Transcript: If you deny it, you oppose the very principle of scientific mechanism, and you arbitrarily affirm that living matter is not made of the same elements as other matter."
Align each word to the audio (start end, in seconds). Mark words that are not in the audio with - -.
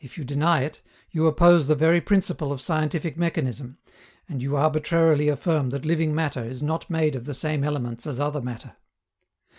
If 0.00 0.16
you 0.16 0.24
deny 0.24 0.62
it, 0.62 0.80
you 1.10 1.26
oppose 1.26 1.66
the 1.66 1.74
very 1.74 2.00
principle 2.00 2.52
of 2.52 2.60
scientific 2.62 3.18
mechanism, 3.18 3.76
and 4.26 4.40
you 4.40 4.56
arbitrarily 4.56 5.28
affirm 5.28 5.68
that 5.68 5.84
living 5.84 6.14
matter 6.14 6.42
is 6.42 6.62
not 6.62 6.88
made 6.88 7.14
of 7.14 7.26
the 7.26 7.34
same 7.34 7.62
elements 7.64 8.06
as 8.06 8.18
other 8.18 8.40
matter." 8.40 8.76